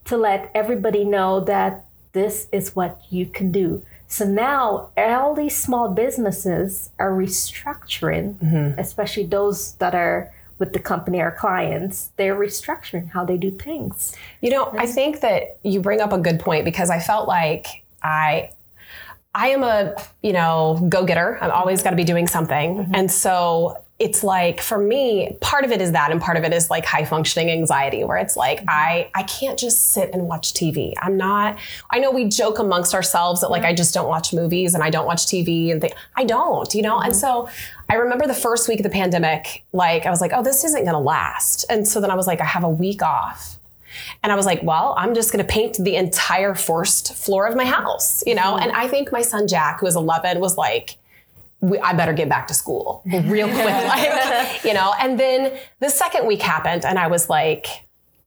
[0.06, 3.84] to let everybody know that this is what you can do.
[4.14, 8.80] So now all these small businesses are restructuring, mm-hmm.
[8.80, 12.12] especially those that are with the company or clients.
[12.16, 14.16] They're restructuring how they do things.
[14.40, 17.66] You know, I think that you bring up a good point because I felt like
[18.04, 18.52] I
[19.34, 21.40] I am a, you know, go-getter.
[21.42, 22.76] I'm always got to be doing something.
[22.76, 22.94] Mm-hmm.
[22.94, 26.52] And so it's like for me, part of it is that and part of it
[26.52, 28.70] is like high functioning anxiety where it's like mm-hmm.
[28.70, 30.94] I I can't just sit and watch TV.
[31.02, 31.58] I'm not
[31.90, 34.90] I know we joke amongst ourselves that like I just don't watch movies and I
[34.90, 37.00] don't watch TV and think I don't, you know?
[37.00, 37.20] And mm-hmm.
[37.20, 37.50] so
[37.90, 40.84] I remember the first week of the pandemic, like I was like, oh, this isn't
[40.84, 41.66] gonna last.
[41.70, 43.58] And so then I was like, I have a week off.
[44.22, 47.56] And I was like, well, I'm just going to paint the entire first floor of
[47.56, 48.54] my house, you know?
[48.54, 48.64] Mm-hmm.
[48.64, 50.98] And I think my son Jack, who is 11, was like,
[51.64, 54.94] we, I better get back to school real quick, like, you know?
[55.00, 57.68] And then the second week happened, and I was like,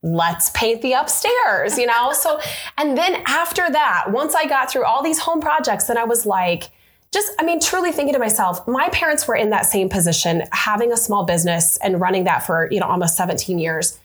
[0.02, 2.12] let's paint the upstairs, you know?
[2.12, 2.40] So,
[2.78, 6.24] and then after that, once I got through all these home projects, then I was
[6.24, 6.70] like,
[7.12, 10.90] just, I mean, truly thinking to myself, my parents were in that same position, having
[10.90, 13.98] a small business and running that for, you know, almost 17 years.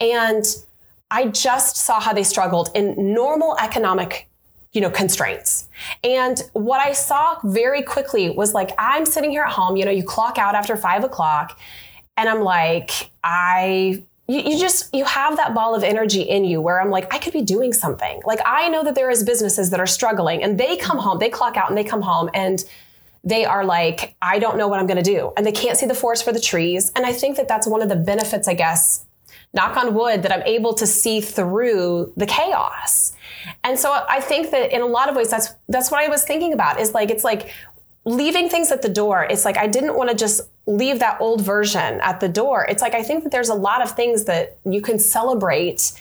[0.00, 0.44] And
[1.10, 4.27] I just saw how they struggled in normal economic,
[4.72, 5.68] you know, constraints.
[6.04, 9.90] And what I saw very quickly was like, I'm sitting here at home, you know,
[9.90, 11.58] you clock out after five o'clock,
[12.16, 16.80] and I'm like, I you, just you have that ball of energy in you where
[16.80, 18.20] I'm like, I could be doing something.
[18.26, 21.30] Like I know that there is businesses that are struggling and they come home, they
[21.30, 22.62] clock out and they come home and
[23.24, 25.32] they are like, I don't know what I'm going to do.
[25.36, 26.92] And they can't see the forest for the trees.
[26.94, 29.04] And I think that that's one of the benefits, I guess,
[29.54, 33.14] knock on wood, that I'm able to see through the chaos.
[33.64, 36.24] And so I think that in a lot of ways, that's that's what I was
[36.24, 36.80] thinking about.
[36.80, 37.50] Is like it's like
[38.04, 39.26] leaving things at the door.
[39.28, 42.66] It's like I didn't want to just leave that old version at the door.
[42.68, 45.92] It's like I think that there's a lot of things that you can celebrate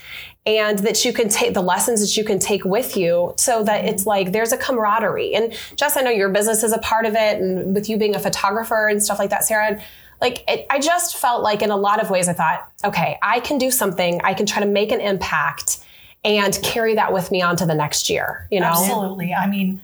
[0.45, 3.83] and that you can take the lessons that you can take with you so that
[3.83, 5.35] it's like there's a camaraderie.
[5.35, 8.15] And Jess, I know your business is a part of it and with you being
[8.15, 9.81] a photographer and stuff like that, Sarah,
[10.21, 13.41] like it, I just felt like in a lot of ways I thought, okay, I
[13.41, 14.21] can do something.
[14.23, 15.79] I can try to make an impact
[16.27, 18.67] and carry that with me onto the next year, you know?
[18.67, 19.33] Absolutely.
[19.33, 19.81] I mean,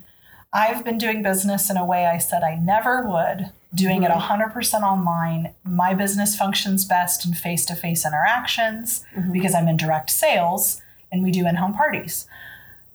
[0.53, 4.41] I've been doing business in a way I said I never would, doing it mm-hmm.
[4.41, 5.53] 100% online.
[5.63, 9.32] My business functions best in face to face interactions mm-hmm.
[9.32, 12.27] because I'm in direct sales and we do in home parties.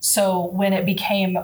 [0.01, 1.39] So when it became,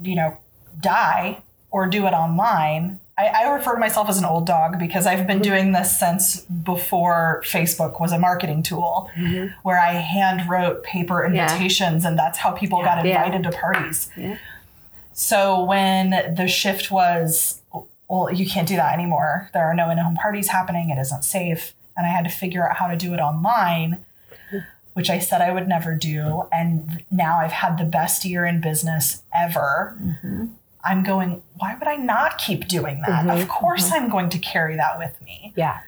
[0.00, 0.36] you know,
[0.80, 5.06] die or do it online, I, I refer to myself as an old dog because
[5.06, 5.50] I've been mm-hmm.
[5.50, 9.54] doing this since before Facebook was a marketing tool, mm-hmm.
[9.62, 13.24] where I hand wrote paper invitations and that's how people got Yeah.
[13.24, 14.10] invited to parties.
[14.16, 14.36] Yeah.
[15.14, 17.62] So when the shift was,
[18.08, 19.48] well, you can't do that anymore.
[19.54, 20.90] There are no in-home parties happening.
[20.90, 24.04] It isn't safe, and I had to figure out how to do it online,
[24.92, 26.44] which I said I would never do.
[26.52, 29.96] And now I've had the best year in business ever.
[30.02, 30.46] Mm-hmm.
[30.86, 31.42] I'm going.
[31.58, 33.26] Why would I not keep doing that?
[33.26, 33.42] Mm-hmm.
[33.42, 34.04] Of course, mm-hmm.
[34.04, 35.52] I'm going to carry that with me.
[35.56, 35.80] Yeah.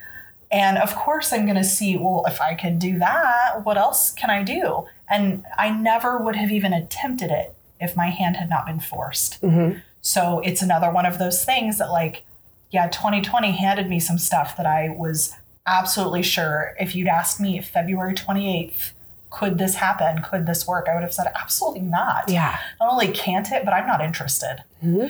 [0.50, 4.12] And of course, I'm going to see, well, if I can do that, what else
[4.12, 4.87] can I do?
[5.11, 9.40] And I never would have even attempted it if my hand had not been forced.
[9.42, 9.78] Mm-hmm.
[10.00, 12.24] So it's another one of those things that, like,
[12.70, 15.34] yeah, 2020 handed me some stuff that I was
[15.66, 18.92] absolutely sure if you'd asked me February 28th,
[19.30, 20.22] could this happen?
[20.22, 20.86] Could this work?
[20.90, 22.28] I would have said, absolutely not.
[22.28, 22.58] Yeah.
[22.80, 24.62] Not only can't it, but I'm not interested.
[24.82, 25.06] Mm-hmm.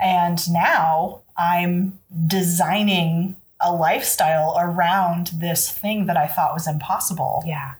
[0.00, 7.74] And now I'm designing a lifestyle around this thing that I thought was impossible Yeah.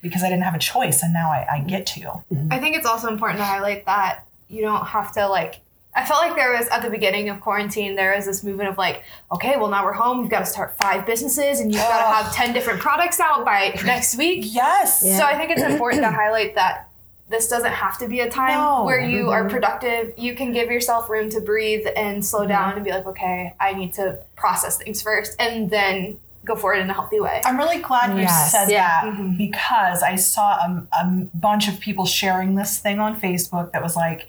[0.00, 2.00] because I didn't have a choice and now I, I get to.
[2.00, 2.48] Mm-hmm.
[2.50, 5.60] I think it's also important to highlight that you don't have to like.
[5.94, 8.78] I felt like there was at the beginning of quarantine, there was this movement of
[8.78, 11.98] like, okay, well now we're home, we've got to start five businesses, and you've got
[11.98, 14.54] to have ten different products out by next week.
[14.54, 15.00] Yes.
[15.00, 16.88] So I think it's important to highlight that
[17.28, 18.84] this doesn't have to be a time No.
[18.84, 19.30] where you mm-hmm.
[19.30, 20.12] are productive.
[20.16, 22.48] You can give yourself room to breathe and slow mm-hmm.
[22.48, 26.78] down and be like, okay, I need to process things first, and then go forward
[26.78, 27.40] in a healthy way.
[27.44, 28.50] I'm really glad you Yes.
[28.50, 28.86] said Yeah.
[28.86, 29.36] that mm-hmm.
[29.36, 33.94] because I saw a, a bunch of people sharing this thing on Facebook that was
[33.94, 34.28] like,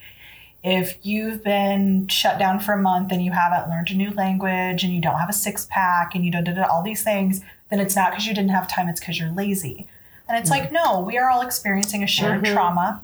[0.64, 4.84] if you've been shut down for a month and you haven't learned a new language
[4.84, 7.80] and you don't have a six pack and you don't do all these things, then
[7.80, 9.88] it's not because you didn't have time, it's because you're lazy.
[10.28, 10.76] And it's like, mm-hmm.
[10.76, 12.54] no, we are all experiencing a shared mm-hmm.
[12.54, 13.04] trauma.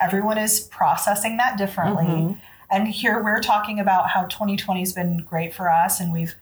[0.00, 2.04] Everyone is processing that differently.
[2.04, 2.38] Mm-hmm.
[2.70, 6.34] And here we're talking about how 2020 has been great for us and we've,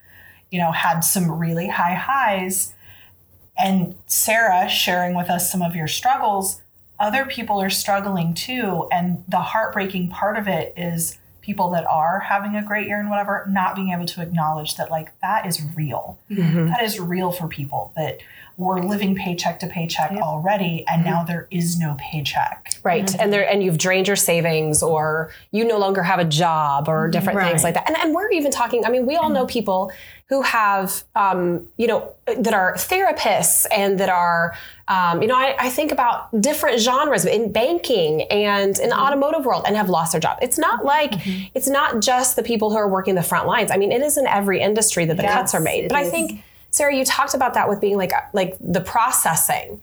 [0.50, 2.74] you know, had some really high highs
[3.58, 6.62] and Sarah sharing with us some of your struggles,
[6.98, 8.88] other people are struggling too.
[8.90, 13.08] And the heartbreaking part of it is people that are having a great year and
[13.08, 16.18] whatever, not being able to acknowledge that like that is real.
[16.30, 16.66] Mm-hmm.
[16.66, 18.18] That is real for people that
[18.58, 21.10] we're living paycheck to paycheck already and mm-hmm.
[21.10, 22.74] now there is no paycheck.
[22.82, 23.04] Right.
[23.04, 23.20] Mm-hmm.
[23.20, 27.04] And there and you've drained your savings or you no longer have a job or
[27.04, 27.12] mm-hmm.
[27.12, 27.88] different things like that.
[27.88, 29.92] And, and we're even talking, I mean, we all know people
[30.28, 34.54] who have um, you know, that are therapists and that are
[34.88, 39.44] um, you know, I, I think about different genres in banking and in the automotive
[39.44, 40.38] world and have lost their job.
[40.40, 41.12] It's not like
[41.54, 43.70] it's not just the people who are working the front lines.
[43.70, 45.84] I mean, it is in every industry that the cuts are made.
[45.84, 49.80] it But I think Sarah, you talked about that with being like like the processing,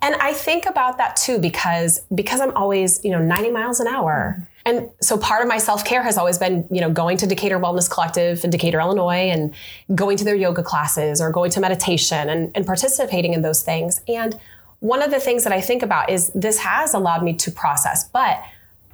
[0.00, 3.88] and I think about that too because because I'm always you know 90 miles an
[3.88, 7.26] hour, and so part of my self care has always been you know going to
[7.26, 9.52] Decatur Wellness Collective in Decatur, Illinois, and
[9.94, 14.00] going to their yoga classes or going to meditation and, and participating in those things.
[14.06, 14.38] And
[14.80, 18.08] one of the things that I think about is this has allowed me to process,
[18.08, 18.40] but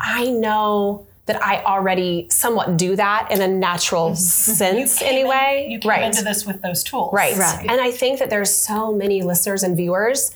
[0.00, 4.16] I know that I already somewhat do that in a natural mm-hmm.
[4.16, 5.68] sense came in- anyway.
[5.70, 6.04] you came right.
[6.04, 7.12] into this with those tools.
[7.12, 7.36] Right.
[7.36, 7.66] Right.
[7.68, 10.34] And I think that there's so many listeners and viewers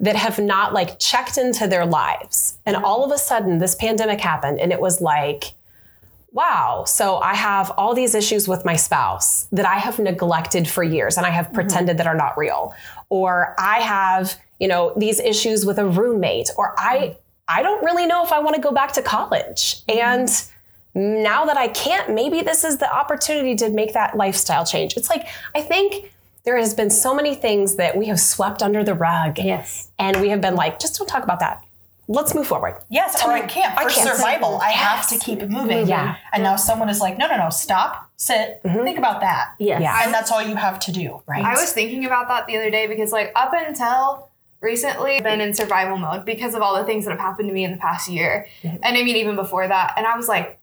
[0.00, 2.58] that have not like checked into their lives.
[2.64, 2.84] And mm-hmm.
[2.84, 5.52] all of a sudden this pandemic happened and it was like,
[6.32, 10.82] wow, so I have all these issues with my spouse that I have neglected for
[10.82, 11.56] years and I have mm-hmm.
[11.56, 12.72] pretended that are not real.
[13.10, 17.16] Or I have, you know, these issues with a roommate or I
[17.50, 19.84] I don't really know if I want to go back to college.
[19.86, 19.98] Mm-hmm.
[20.94, 24.96] And now that I can't, maybe this is the opportunity to make that lifestyle change.
[24.96, 26.12] It's like, I think
[26.44, 29.38] there has been so many things that we have swept under the rug.
[29.38, 29.90] Yes.
[29.98, 31.62] And we have been like, just don't talk about that.
[32.08, 32.76] Let's move forward.
[32.88, 33.78] Yes, oh, or I can't.
[33.78, 34.16] I For can't.
[34.16, 35.86] survival, I have to keep moving.
[35.86, 36.16] Yeah.
[36.32, 38.82] And now someone is like, no, no, no, stop, sit, mm-hmm.
[38.82, 39.54] think about that.
[39.60, 39.80] Yes.
[39.80, 40.00] Yeah.
[40.02, 41.22] And that's all you have to do.
[41.28, 41.44] Right.
[41.44, 44.29] I was thinking about that the other day because, like, up until
[44.60, 47.64] recently, been in survival mode because of all the things that have happened to me
[47.64, 48.46] in the past year.
[48.62, 49.94] And I mean, even before that.
[49.96, 50.60] And I was like,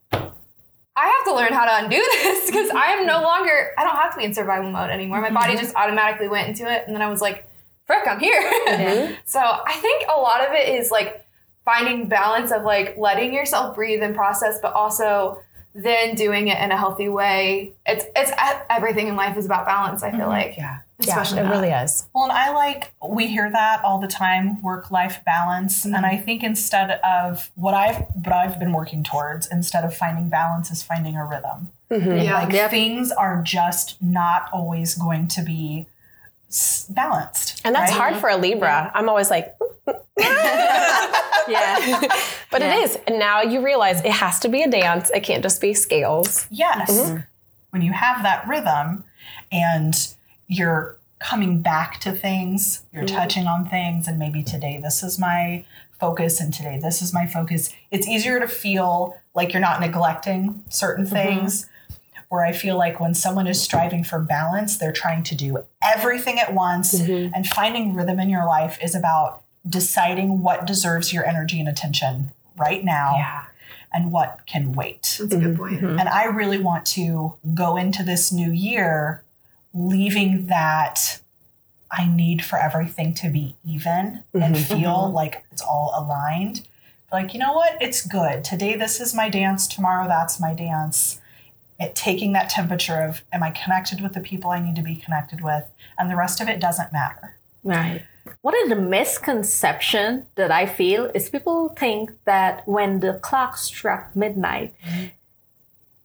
[0.98, 3.96] I have to learn how to undo this because I am no longer, I don't
[3.96, 5.22] have to be in survival mode anymore.
[5.22, 5.62] My body mm-hmm.
[5.62, 6.84] just automatically went into it.
[6.88, 7.48] And then I was like,
[7.86, 8.42] frick, I'm here.
[8.68, 9.14] Mm-hmm.
[9.26, 11.26] so I think a lot of it is like
[11.66, 15.42] finding balance of like letting yourself breathe and process, but also
[15.78, 17.74] then doing it in a healthy way.
[17.86, 18.32] It's it's
[18.70, 20.04] everything in life is about balance.
[20.04, 20.30] I feel mm-hmm.
[20.30, 20.80] like yeah.
[21.00, 21.52] Especially yeah, it that.
[21.52, 22.08] really is.
[22.16, 25.86] Well, and I like, we hear that all the time work life balance.
[25.86, 26.06] And mm-hmm.
[26.06, 30.72] I think instead of what I've, what I've been working towards, instead of finding balance,
[30.72, 31.70] is finding a rhythm.
[31.92, 32.18] Mm-hmm.
[32.18, 32.44] yeah.
[32.44, 35.97] Like things are just not always going to be s-
[36.90, 37.62] balanced.
[37.66, 37.98] And that's right?
[37.98, 38.92] hard for a Libra.
[38.94, 39.56] I'm always like,
[41.48, 42.02] Yeah.
[42.52, 42.76] but Yeah.
[42.76, 42.98] it is.
[43.08, 45.10] And now you realize it has to be a dance.
[45.12, 46.48] It can't just be scales.
[46.50, 46.92] Yes.
[46.92, 47.20] Mm-hmm.
[47.72, 49.04] When you have that rhythm
[49.52, 49.96] and
[50.48, 53.16] you're coming back to things, you're mm-hmm.
[53.16, 55.66] touching on things, and maybe today this is my
[56.00, 60.64] focus and today this is my focus, it's easier to feel like you're not neglecting
[60.70, 61.16] certain mm-hmm.
[61.16, 61.68] things.
[62.30, 66.40] Where I feel like when someone is striving for balance, they're trying to do everything
[66.40, 67.00] at once.
[67.00, 67.34] Mm-hmm.
[67.34, 72.32] And finding rhythm in your life is about deciding what deserves your energy and attention
[72.58, 73.46] right now
[73.94, 75.18] and what can wait.
[75.20, 75.56] That's a good mm-hmm.
[75.56, 75.82] point.
[75.82, 76.00] Mm-hmm.
[76.00, 79.24] And I really want to go into this new year
[79.74, 81.22] leaving that
[81.90, 86.68] I need for everything to be even and feel like it's all aligned.
[87.12, 87.82] Like, you know what?
[87.82, 88.44] It's good.
[88.44, 89.68] Today, this is my dance.
[89.68, 91.22] Tomorrow, that's my dance.
[91.80, 94.96] It, taking that temperature of, am I connected with the people I need to be
[94.96, 95.64] connected with?
[96.00, 97.38] And the rest of it doesn't matter.
[97.64, 98.02] Right.
[98.42, 104.16] One of the misconception that I feel is people think that when the clock struck
[104.16, 104.74] midnight,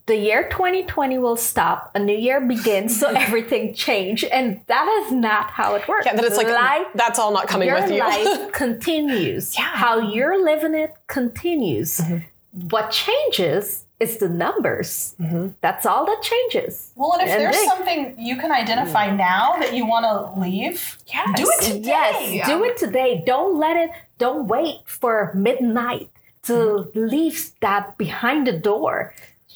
[0.07, 5.13] the year 2020 will stop, a new year begins, so everything changed, and that is
[5.13, 6.07] not how it works.
[6.07, 7.99] Yeah, that it's like, life, that's all not coming your with you.
[7.99, 9.57] life continues.
[9.57, 9.65] Yeah.
[9.65, 11.99] How you're living it continues.
[11.99, 12.69] Mm-hmm.
[12.69, 15.15] What changes is the numbers.
[15.61, 16.91] That's all that changes.
[16.97, 20.41] Well, and if And there's they- something you can identify now that you want to
[20.41, 21.29] leave, Yes.
[21.41, 22.15] do it today.
[22.39, 23.23] Yes, do it today.
[23.25, 26.09] Don't let it, don't wait for midnight
[26.49, 29.15] to leave that behind the door.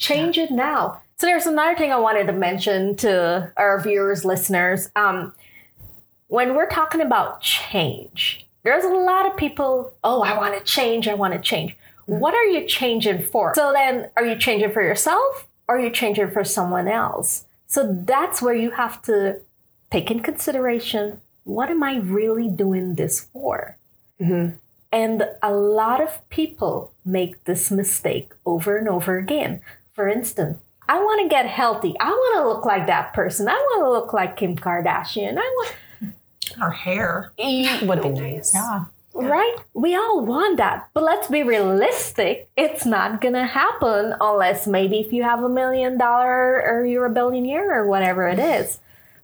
[0.09, 1.01] Change it now.
[1.19, 4.91] So there's another thing I wanted to mention to our viewers, listeners.
[4.95, 5.33] Um,
[6.29, 11.09] when we're talking about change, there's a lot of people, oh, I want to change,
[11.09, 11.75] I want to change.
[12.07, 13.53] What are you changing for?
[13.55, 17.45] So then, are you changing for yourself or are you changing for someone else?
[17.67, 19.41] So that's where you have to
[19.91, 23.77] take in consideration what am I really doing this for?
[24.21, 24.57] Mm-hmm.
[24.93, 29.61] And a lot of people make this mistake over and over again.
[29.95, 30.59] For instance,
[30.89, 31.95] I want to get healthy.
[32.01, 33.49] I want to look like that person.
[33.49, 35.39] I want to look like Kim Kardashian.
[35.39, 35.75] I want
[36.59, 37.33] Her hair.
[37.39, 38.53] would be nice.
[38.53, 38.85] Yeah.
[39.25, 39.57] Right?
[39.75, 40.89] We all want that.
[40.95, 42.51] But let's be realistic.
[42.57, 47.07] It's not going to happen unless maybe if you have a million dollar or you're
[47.07, 48.81] a billionaire or whatever it is.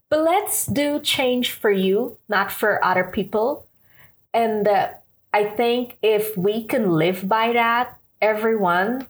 [0.09, 3.67] But let's do change for you, not for other people.
[4.35, 4.91] And uh,
[5.33, 9.07] I think if we can live by that, everyone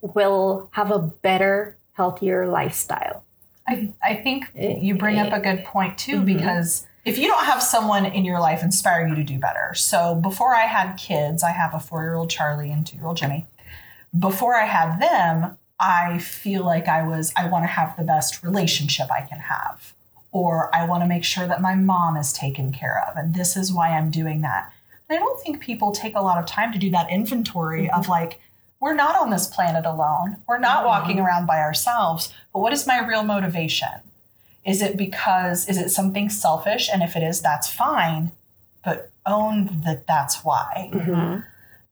[0.00, 3.24] will have a better, healthier lifestyle.
[3.68, 6.24] I, I think you bring up a good point too, Mm-hmm.
[6.24, 9.74] because if you don't have someone in your life inspire you to do better.
[9.74, 13.06] So before I had kids, I have a four year old Charlie and two year
[13.06, 13.46] old Jimmy.
[14.16, 18.42] Before I had them, I feel like I was, I want to have the best
[18.42, 19.94] relationship I can have,
[20.30, 23.16] or I want to make sure that my mom is taken care of.
[23.16, 24.72] And this is why I'm doing that.
[25.08, 28.02] And I don't think people take a lot of time to do that inventory of
[28.02, 28.12] mm-hmm.
[28.12, 28.40] like,
[28.78, 30.36] we're not on this planet alone.
[30.46, 30.86] We're not mm-hmm.
[30.86, 32.32] walking around by ourselves.
[32.52, 33.88] But what is my real motivation?
[34.64, 36.88] Is it because, is it something selfish?
[36.92, 38.32] And if it is, that's fine.
[38.84, 40.90] But own that that's why.
[40.92, 41.40] Mm-hmm.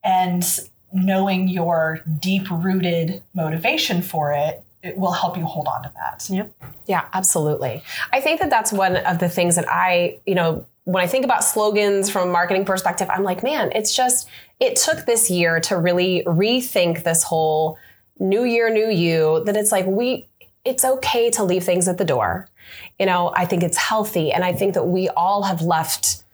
[0.03, 0.61] And
[0.93, 6.27] knowing your deep rooted motivation for it, it will help you hold on to that.
[6.31, 6.53] Yep.
[6.87, 7.83] Yeah, absolutely.
[8.12, 11.25] I think that that's one of the things that I, you know, when I think
[11.25, 14.27] about slogans from a marketing perspective, I'm like, man, it's just,
[14.59, 17.79] it took this year to really rethink this whole
[18.18, 20.27] new year, new you, that it's like, we,
[20.64, 22.49] it's okay to leave things at the door.
[22.98, 24.32] You know, I think it's healthy.
[24.32, 26.24] And I think that we all have left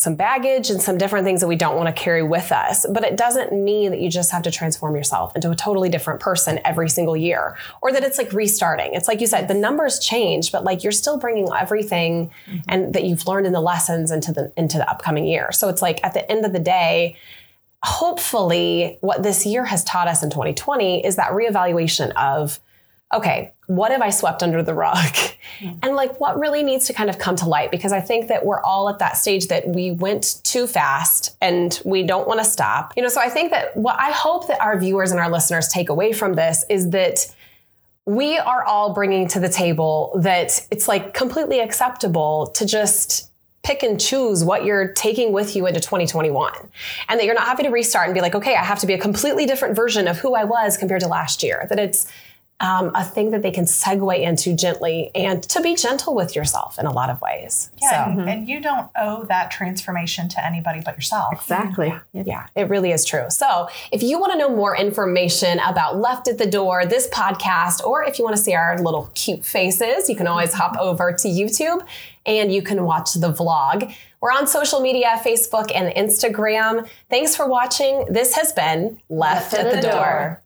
[0.00, 2.86] some baggage and some different things that we don't want to carry with us.
[2.90, 6.20] But it doesn't mean that you just have to transform yourself into a totally different
[6.20, 8.94] person every single year or that it's like restarting.
[8.94, 12.58] It's like you said, the numbers change, but like you're still bringing everything mm-hmm.
[12.68, 15.52] and that you've learned in the lessons into the into the upcoming year.
[15.52, 17.18] So it's like at the end of the day,
[17.82, 22.58] hopefully what this year has taught us in 2020 is that reevaluation of
[23.12, 25.14] okay, what have I swept under the rug?
[25.82, 27.70] And like what really needs to kind of come to light?
[27.70, 31.78] Because I think that we're all at that stage that we went too fast and
[31.84, 32.94] we don't want to stop.
[32.96, 35.68] You know, so I think that what I hope that our viewers and our listeners
[35.68, 37.26] take away from this is that
[38.06, 43.30] we are all bringing to the table that it's like completely acceptable to just
[43.62, 46.52] pick and choose what you're taking with you into 2021
[47.08, 48.94] and that you're not having to restart and be like okay i have to be
[48.94, 52.10] a completely different version of who i was compared to last year that it's
[52.60, 56.78] um, a thing that they can segue into gently and to be gentle with yourself
[56.78, 60.44] in a lot of ways Yeah, so and, and you don't owe that transformation to
[60.44, 61.32] anybody but yourself.
[61.32, 61.94] Exactly.
[62.12, 63.30] yeah, it really is true.
[63.30, 67.82] So, if you want to know more information about Left at the Door, this podcast,
[67.82, 71.12] or if you want to see our little cute faces, you can always hop over
[71.12, 71.86] to YouTube
[72.26, 73.94] and you can watch the vlog.
[74.20, 76.88] We're on social media Facebook and Instagram.
[77.08, 78.04] Thanks for watching.
[78.10, 80.42] This has been Left, at, the, door.